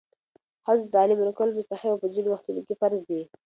[0.63, 3.21] ښځو ته تعلیم ورکول مستحب او په ځینو وختونو کې فرض دی.